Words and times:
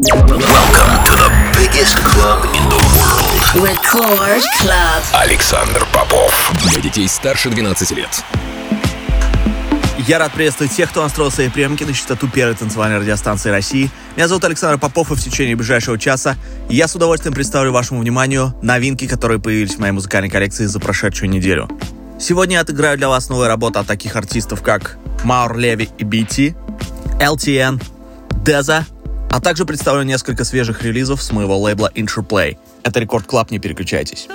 Welcome 0.00 0.38
to 1.06 1.12
the 1.16 1.28
biggest 1.58 1.96
club 2.04 2.44
in 2.54 2.62
the 2.68 2.78
world. 2.94 3.66
Record 3.66 4.42
Club. 4.60 5.02
Александр 5.12 5.84
Попов. 5.92 6.52
Для 6.62 6.80
детей 6.80 7.08
старше 7.08 7.50
12 7.50 7.90
лет. 7.90 8.08
Я 10.06 10.20
рад 10.20 10.30
приветствовать 10.30 10.72
всех, 10.72 10.90
кто 10.90 11.02
настроил 11.02 11.32
свои 11.32 11.48
приемники 11.48 11.82
на 11.82 11.92
частоту 11.92 12.28
первой 12.28 12.54
танцевальной 12.54 12.98
радиостанции 12.98 13.50
России. 13.50 13.90
Меня 14.14 14.28
зовут 14.28 14.44
Александр 14.44 14.78
Попов, 14.78 15.10
и 15.10 15.16
в 15.16 15.20
течение 15.20 15.56
ближайшего 15.56 15.98
часа 15.98 16.36
я 16.68 16.86
с 16.86 16.94
удовольствием 16.94 17.34
представлю 17.34 17.72
вашему 17.72 18.00
вниманию 18.00 18.54
новинки, 18.62 19.08
которые 19.08 19.40
появились 19.40 19.74
в 19.74 19.78
моей 19.80 19.92
музыкальной 19.92 20.30
коллекции 20.30 20.66
за 20.66 20.78
прошедшую 20.78 21.28
неделю. 21.28 21.68
Сегодня 22.20 22.54
я 22.54 22.60
отыграю 22.60 22.98
для 22.98 23.08
вас 23.08 23.28
новые 23.28 23.48
работы 23.48 23.80
от 23.80 23.88
таких 23.88 24.14
артистов, 24.14 24.62
как 24.62 24.96
Maor 25.24 25.58
Levi 25.58 25.88
и 25.98 26.04
BT, 26.04 26.54
LTN, 27.20 27.82
Деза, 28.44 28.86
а 29.30 29.40
также 29.40 29.64
представлю 29.64 30.02
несколько 30.02 30.44
свежих 30.44 30.82
релизов 30.82 31.22
с 31.22 31.30
моего 31.32 31.58
лейбла 31.58 31.90
Interplay. 31.94 32.56
Это 32.82 33.00
Record 33.00 33.26
Club, 33.26 33.50
не 33.50 33.58
переключайтесь. 33.58 34.28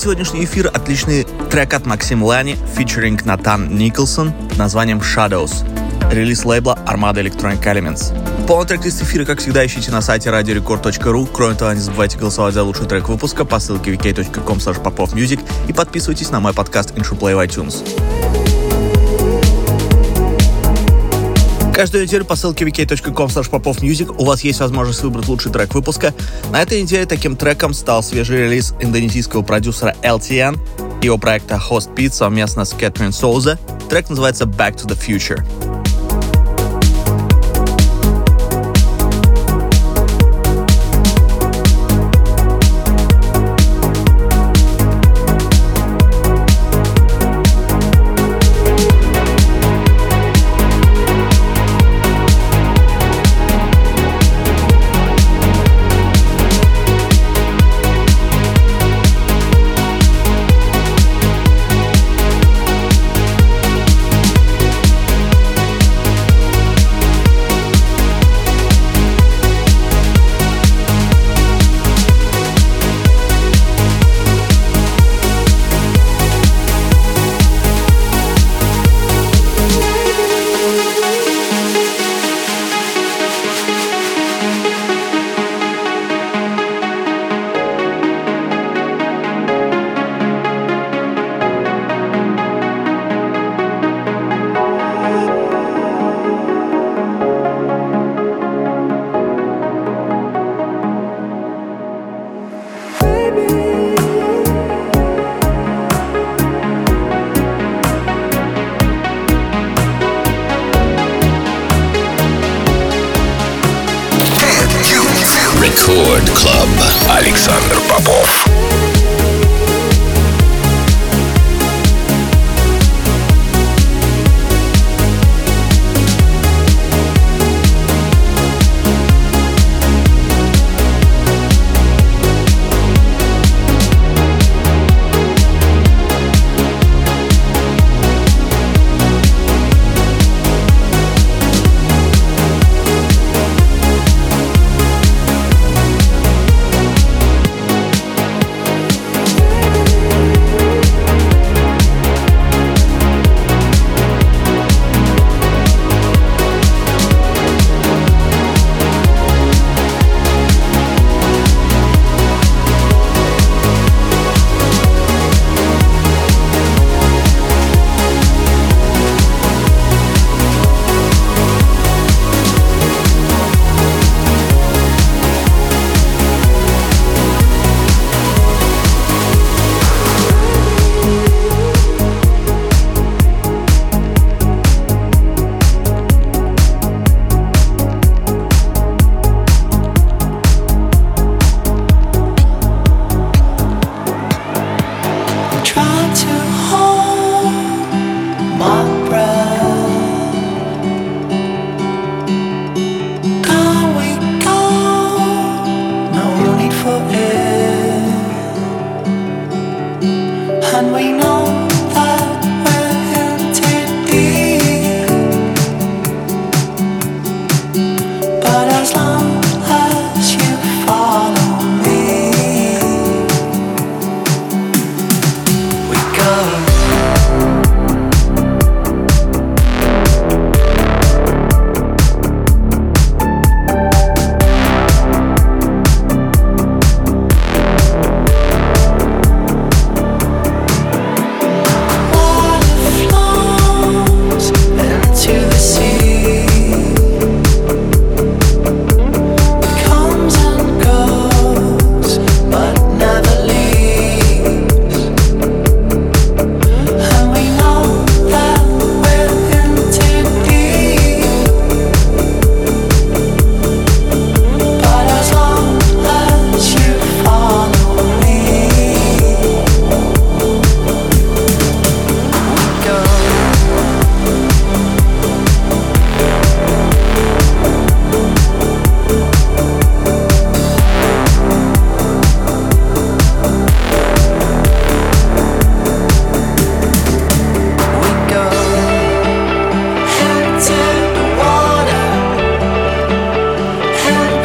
Открывает 0.00 0.18
сегодняшний 0.18 0.46
эфир 0.46 0.68
отличный 0.68 1.26
трек 1.50 1.74
от 1.74 1.84
Максим 1.84 2.22
Лани, 2.22 2.56
фичеринг 2.74 3.26
Натан 3.26 3.76
Николсон 3.76 4.32
названием 4.56 5.00
Shadows. 5.00 5.52
Релиз 6.10 6.46
лейбла 6.46 6.78
Armada 6.86 7.16
Electronic 7.16 7.62
Elements. 7.62 8.46
Полный 8.46 8.66
трек-лист 8.66 9.02
эфира, 9.02 9.26
как 9.26 9.40
всегда, 9.40 9.64
ищите 9.66 9.90
на 9.90 10.00
сайте 10.00 10.30
radiorecord.ru. 10.30 11.28
Кроме 11.30 11.54
того, 11.54 11.74
не 11.74 11.80
забывайте 11.80 12.16
голосовать 12.16 12.54
за 12.54 12.62
лучший 12.62 12.86
трек 12.86 13.10
выпуска 13.10 13.44
по 13.44 13.58
ссылке 13.60 13.92
vk.com 13.92 14.56
popofmusic 14.56 15.40
и 15.68 15.72
подписывайтесь 15.74 16.30
на 16.30 16.40
мой 16.40 16.54
подкаст 16.54 16.92
Intro 16.92 17.18
Play 17.18 17.36
в 17.36 17.40
iTunes. 17.40 17.84
Каждую 21.80 22.04
неделю 22.04 22.26
по 22.26 22.36
ссылке 22.36 22.66
wiki.com 22.66 23.28
popofmusic 23.28 24.14
у 24.18 24.26
вас 24.26 24.42
есть 24.42 24.60
возможность 24.60 25.02
выбрать 25.02 25.28
лучший 25.28 25.50
трек 25.50 25.72
выпуска. 25.72 26.12
На 26.52 26.60
этой 26.60 26.82
неделе 26.82 27.06
таким 27.06 27.36
треком 27.36 27.72
стал 27.72 28.02
свежий 28.02 28.36
релиз 28.36 28.74
индонезийского 28.80 29.40
продюсера 29.40 29.89
LTN 30.02 30.58
его 31.02 31.16
проекта 31.16 31.54
Host 31.54 31.94
Beat 31.94 32.12
совместно 32.12 32.64
с 32.64 32.74
Кэтрин 32.74 33.12
Соуза. 33.12 33.58
Трек 33.88 34.10
называется 34.10 34.44
Back 34.44 34.76
to 34.76 34.86
the 34.86 34.98
Future. 34.98 35.42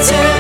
to 0.07 0.34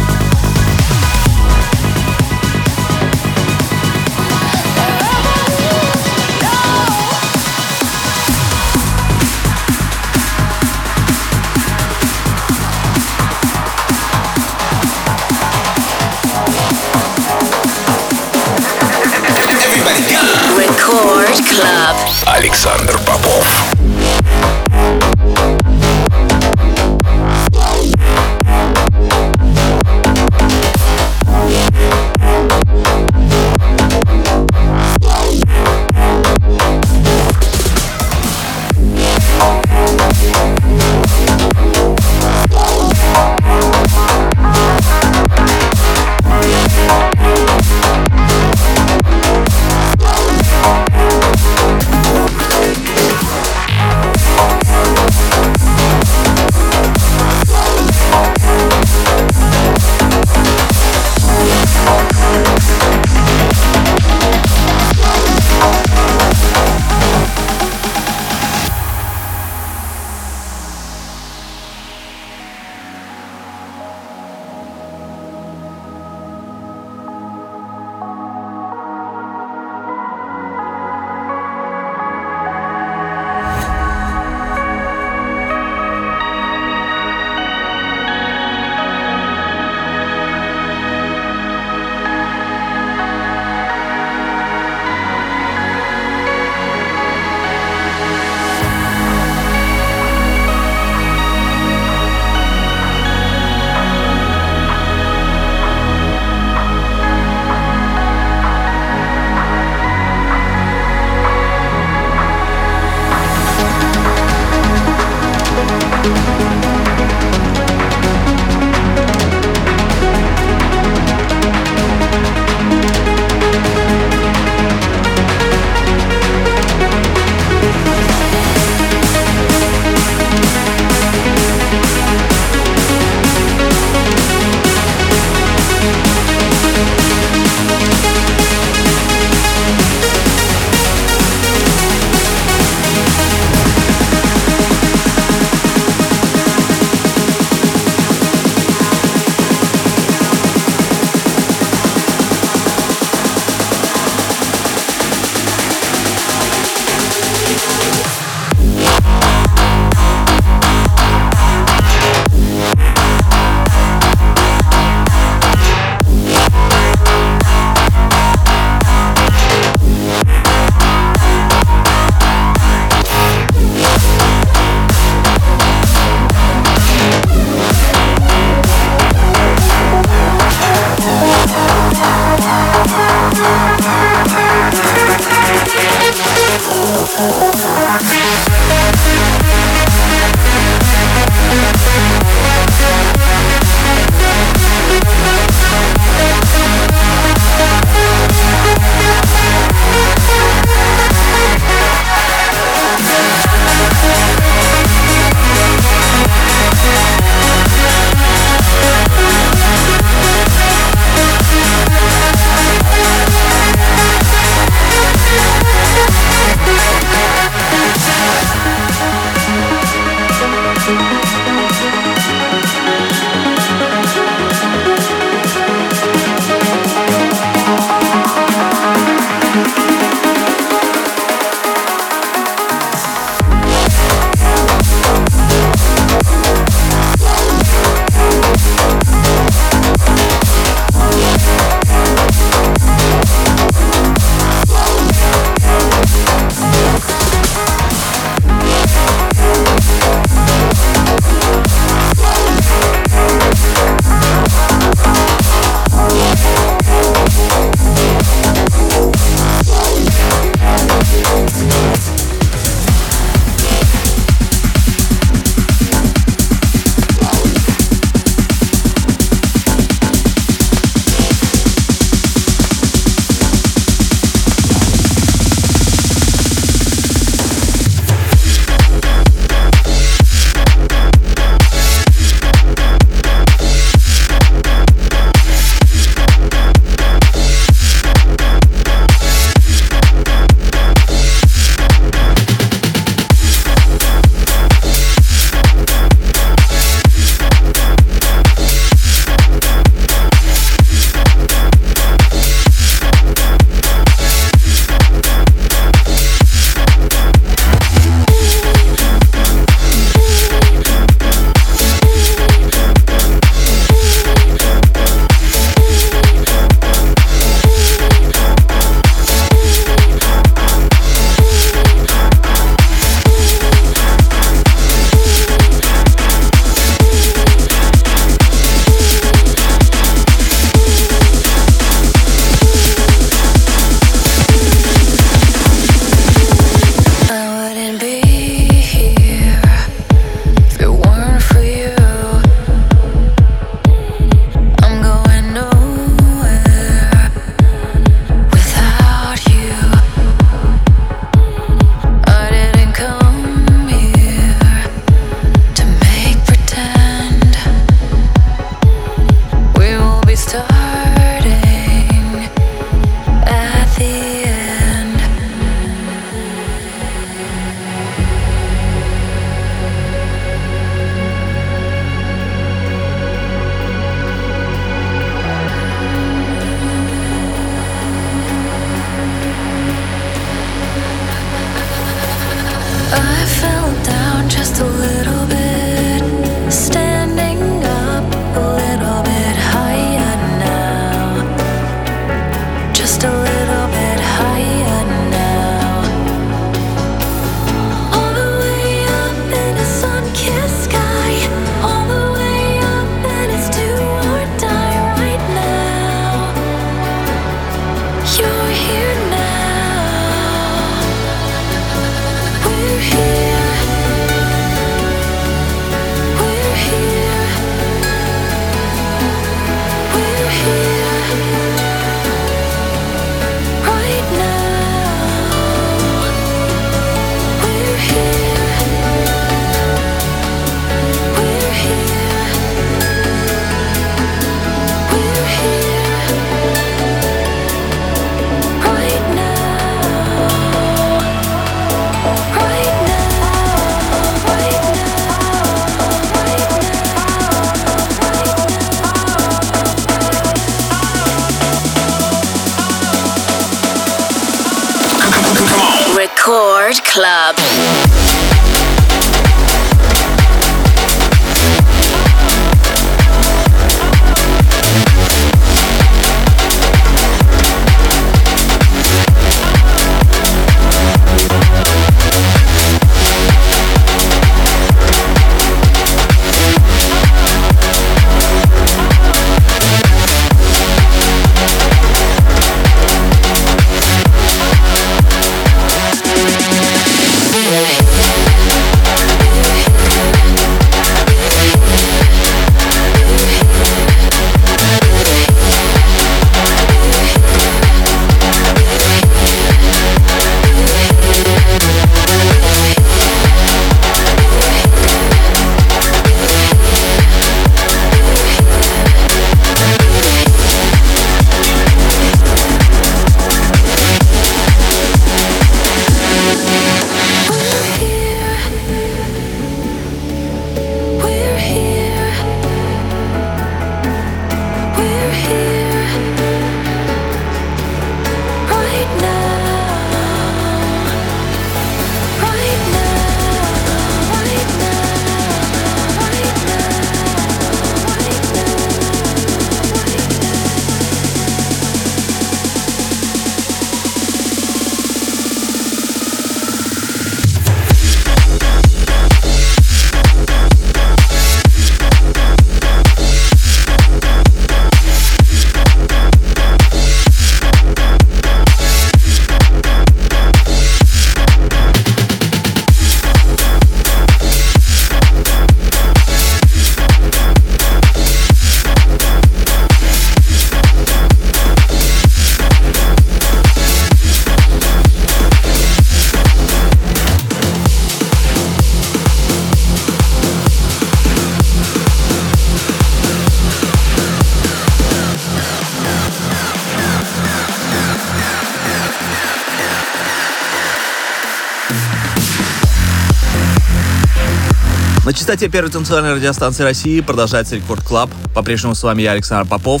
частоте 595.44 595.68
первой 595.68 595.90
танцевальной 595.90 596.32
радиостанции 596.32 596.84
России 596.84 597.20
продолжается 597.20 597.76
Record 597.76 598.02
Club. 598.02 598.30
По-прежнему 598.54 598.94
с 598.94 599.02
вами 599.02 599.20
я, 599.20 599.32
Александр 599.32 599.68
Попов. 599.68 600.00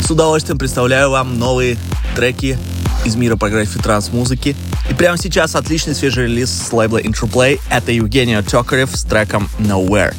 С 0.00 0.08
удовольствием 0.08 0.60
представляю 0.60 1.10
вам 1.10 1.40
новые 1.40 1.76
треки 2.14 2.56
из 3.04 3.16
мира 3.16 3.34
прогрессив 3.34 3.82
транс-музыки. 3.82 4.54
И 4.88 4.94
прямо 4.94 5.18
сейчас 5.18 5.56
отличный 5.56 5.96
свежий 5.96 6.26
релиз 6.26 6.50
с 6.50 6.72
лейбла 6.72 6.98
Interplay. 7.02 7.60
Это 7.68 7.90
Евгений 7.90 8.40
Токарев 8.42 8.94
с 8.94 9.02
треком 9.02 9.48
Nowhere. 9.58 10.14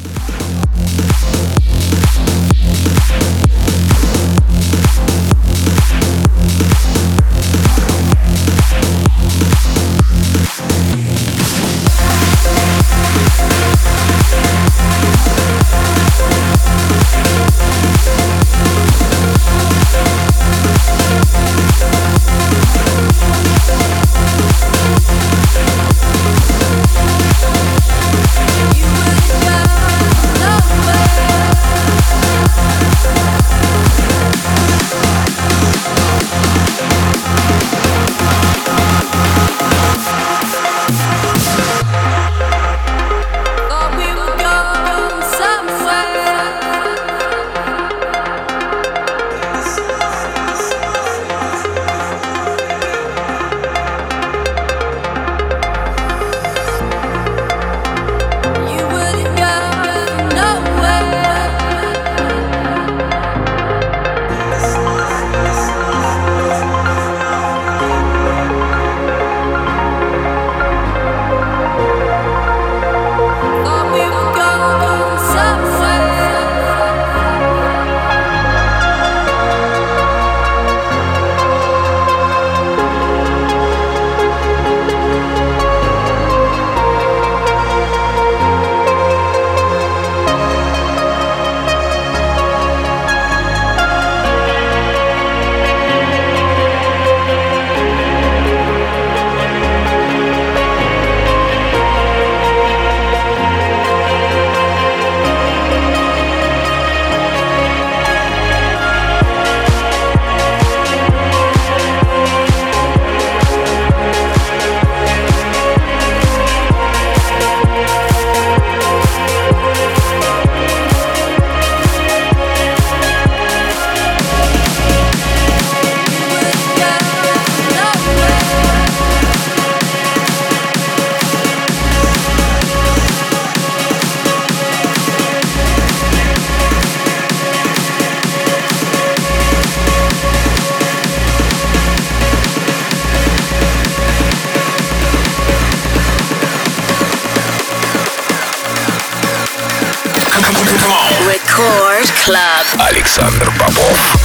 Клаб. 152.32 152.88
Александр 152.88 153.52
Попов. 153.58 154.21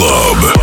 Club. 0.00 0.59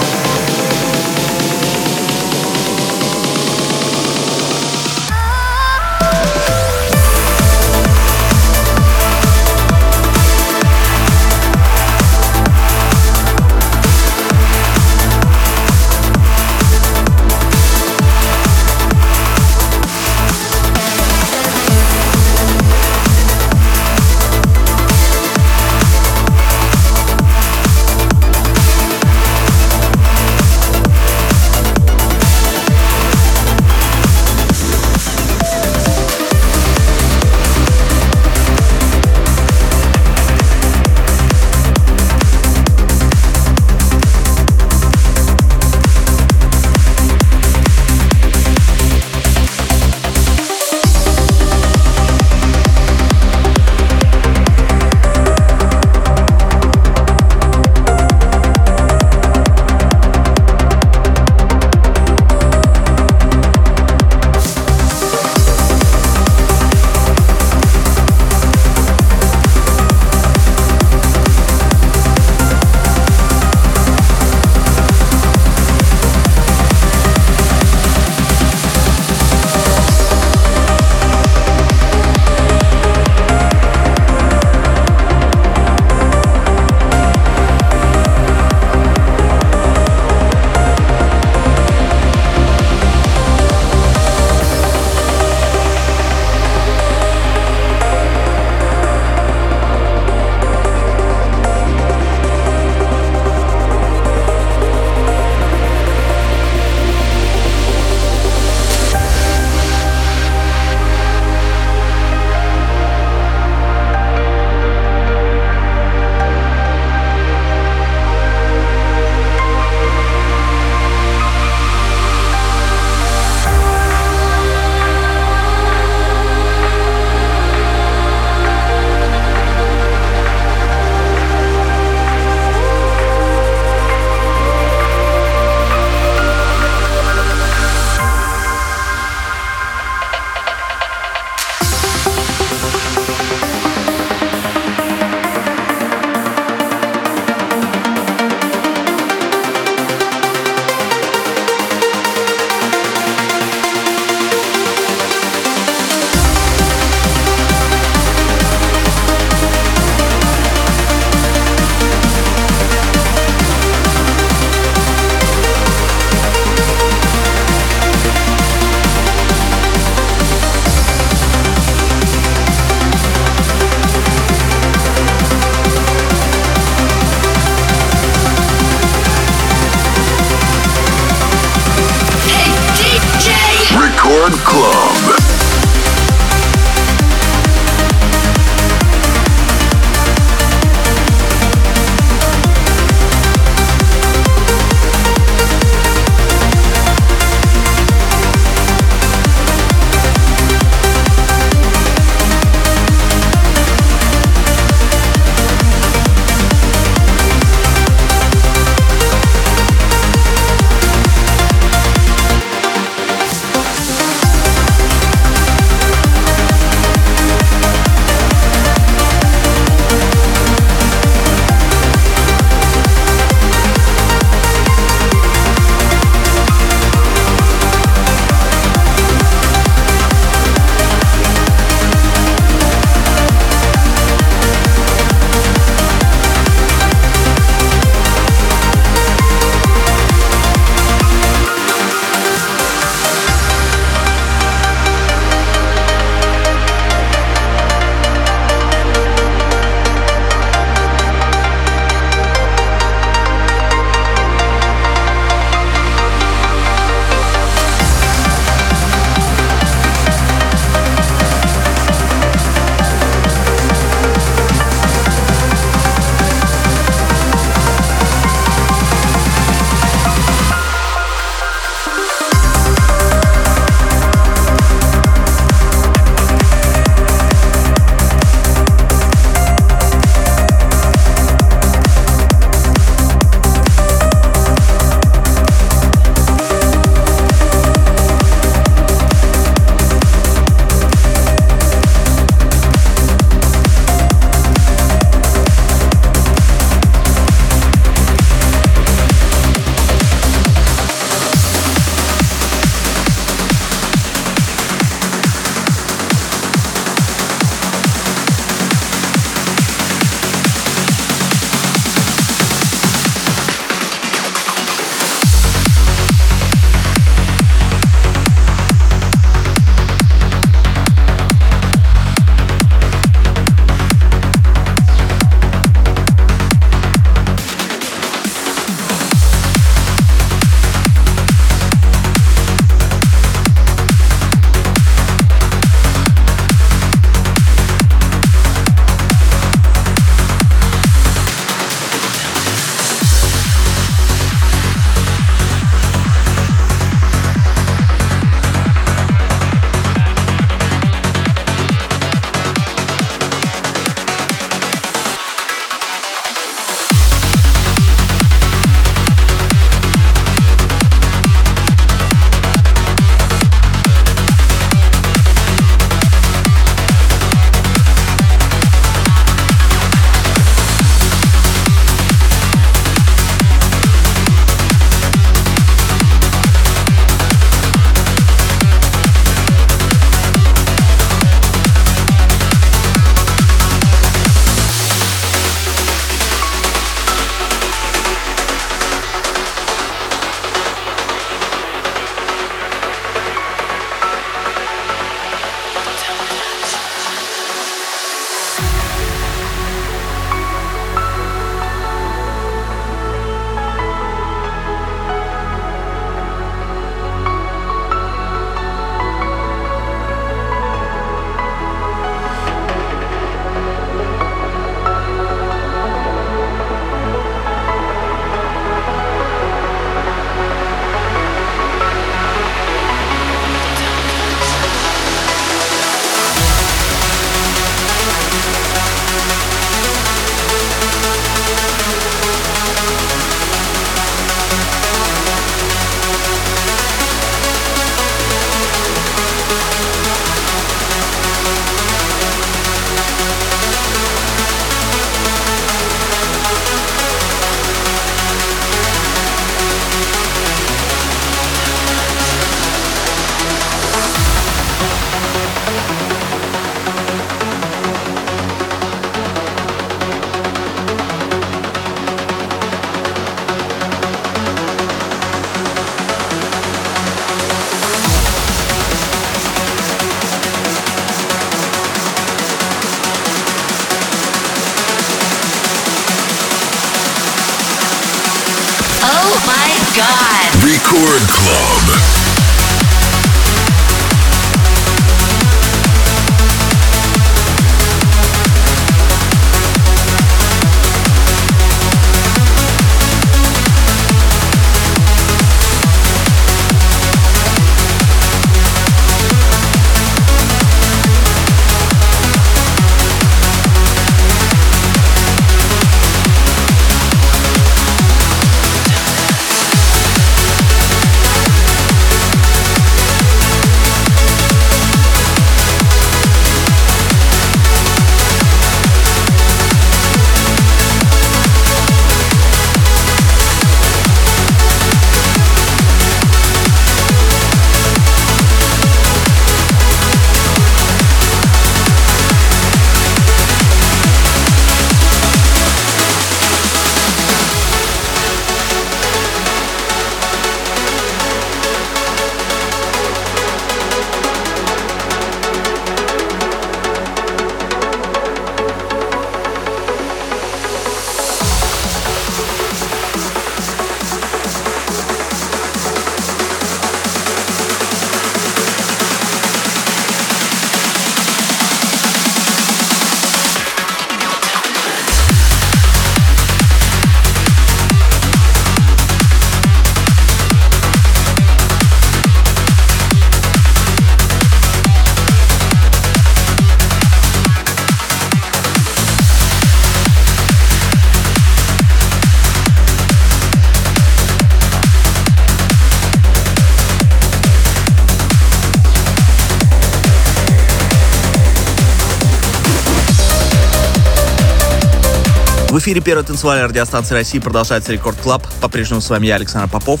В 595.78 595.80
эфире 595.80 596.00
первой 596.00 596.24
танцевальной 596.24 596.66
радиостанции 596.66 597.14
России 597.14 597.38
продолжается 597.38 597.92
Record 597.92 598.18
Club. 598.18 598.44
По-прежнему 598.60 599.00
с 599.00 599.08
вами 599.10 599.28
я, 599.28 599.36
Александр 599.36 599.70
Попов. 599.70 600.00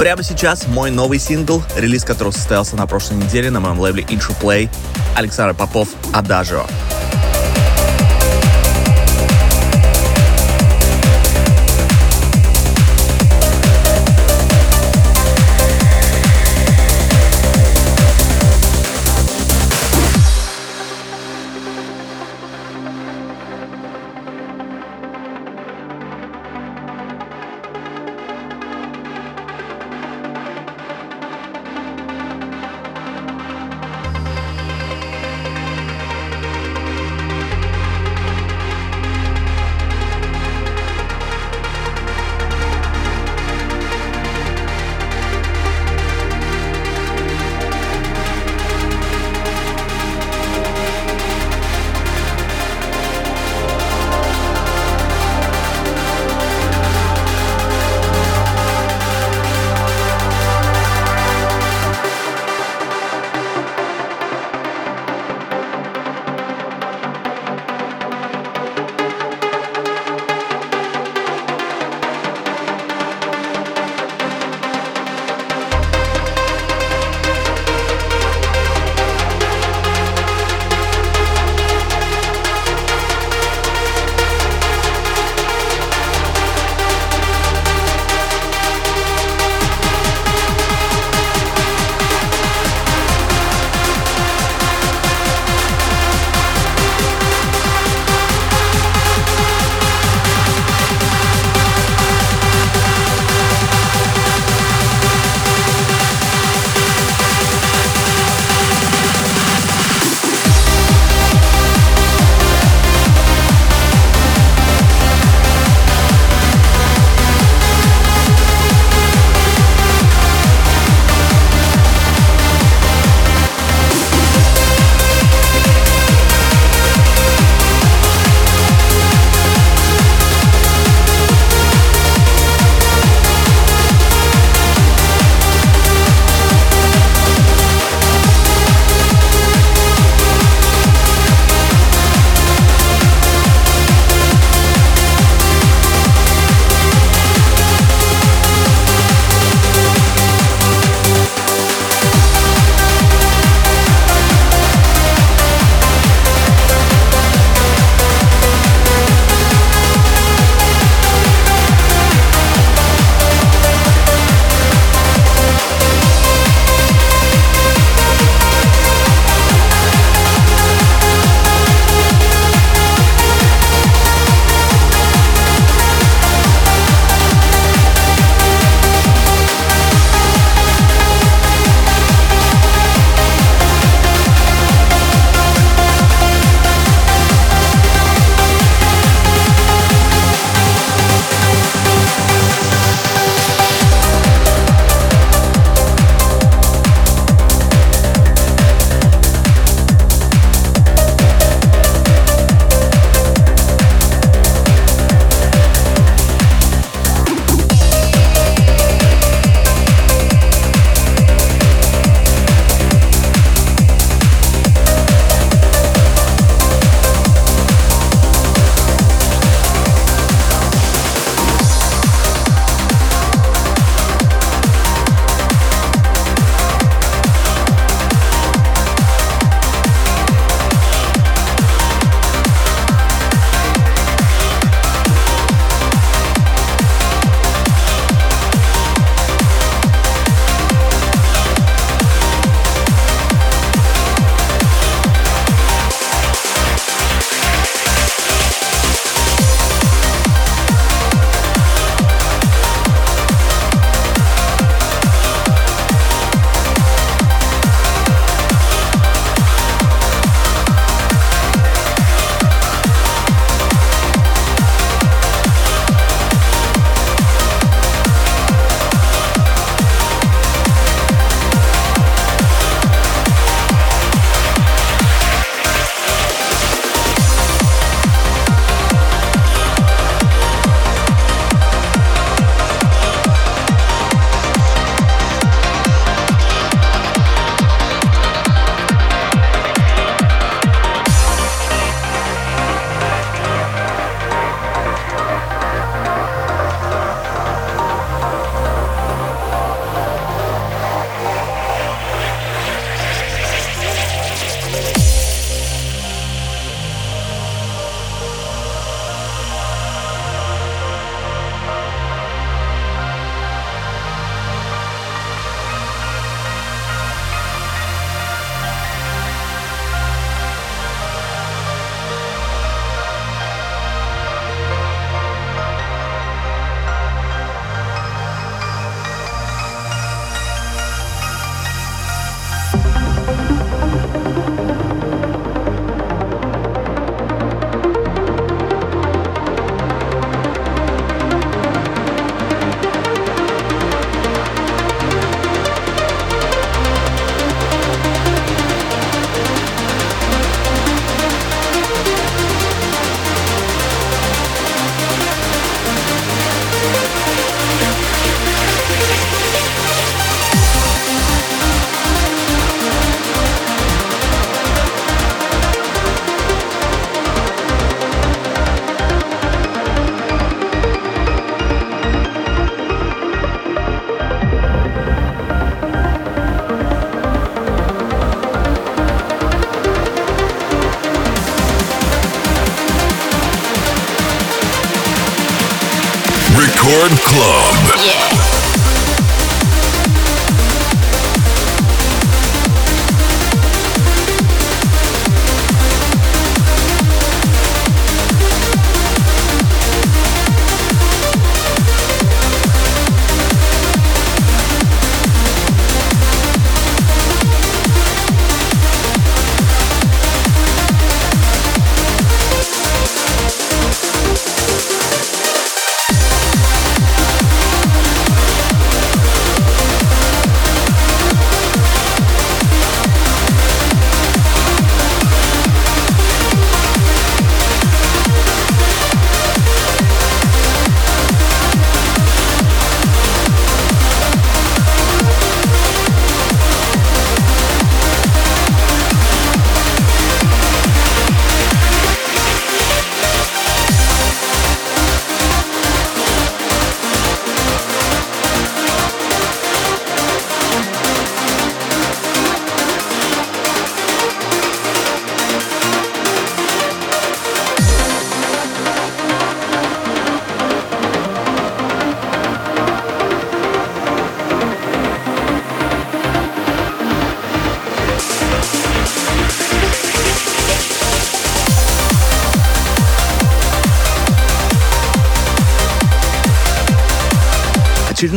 Прямо 0.00 0.24
сейчас 0.24 0.66
мой 0.66 0.90
новый 0.90 1.20
сингл, 1.20 1.62
релиз 1.76 2.02
которого 2.02 2.32
состоялся 2.32 2.74
на 2.74 2.88
прошлой 2.88 3.18
неделе 3.18 3.50
на 3.50 3.60
моем 3.60 3.78
лейбле 3.78 4.02
Interplay. 4.02 4.68
Александр 5.14 5.54
Попов 5.54 5.90
«Адажио». 6.12 6.66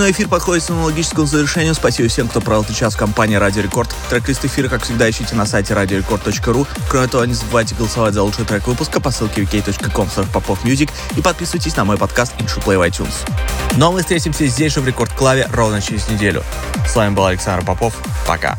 Очередной 0.10 0.26
эфир 0.26 0.28
подходит 0.28 0.66
к 0.66 0.70
аналогическому 0.72 1.28
завершению. 1.28 1.76
Спасибо 1.76 2.10
всем, 2.10 2.28
кто 2.28 2.42
провел 2.42 2.64
этот 2.64 2.76
час 2.76 2.96
в 2.96 2.98
компании 2.98 3.36
Радио 3.36 3.62
Рекорд. 3.62 3.96
Трек-лист 4.10 4.44
эфира, 4.44 4.68
как 4.68 4.82
всегда, 4.82 5.08
ищите 5.08 5.36
на 5.36 5.46
сайте 5.46 5.76
radiorecord.ru. 5.76 6.68
Кроме 6.90 7.08
того, 7.08 7.26
не 7.26 7.36
забывайте 7.36 7.76
голосовать 7.76 8.16
за 8.16 8.24
лучший 8.24 8.44
трек 8.44 8.66
выпуска 8.66 9.00
по 9.00 9.12
ссылке 9.12 9.44
wiki.com 9.44 10.08
popofmusic 10.34 10.90
и 11.16 11.22
подписывайтесь 11.22 11.76
на 11.76 11.86
мой 11.86 11.98
подкаст 11.98 12.34
Intro 12.40 12.64
Play 12.64 12.80
в 12.80 12.82
iTunes. 12.82 13.14
Ну 13.78 13.90
а 13.90 13.92
мы 13.92 14.00
встретимся 14.00 14.48
здесь 14.48 14.74
же 14.74 14.82
в 14.82 14.88
Рекорд 14.88 15.14
Клаве 15.14 15.48
ровно 15.54 15.80
через 15.80 16.10
неделю. 16.10 16.44
С 16.88 16.96
вами 16.96 17.14
был 17.14 17.26
Александр 17.26 17.64
Попов. 17.64 17.94
Пока. 18.26 18.58